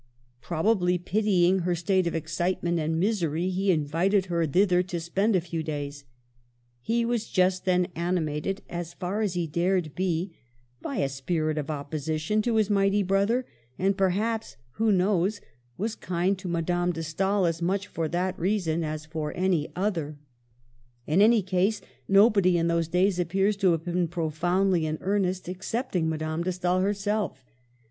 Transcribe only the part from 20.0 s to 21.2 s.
Digitized by VjOOQLC NEW FACES AT COPPET. 1 25